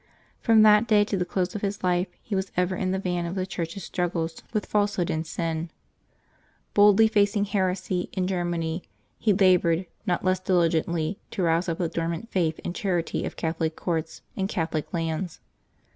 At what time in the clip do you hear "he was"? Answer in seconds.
2.23-2.51